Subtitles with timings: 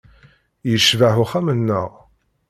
[0.69, 1.89] Yecbeḥ uxxam-nneɣ.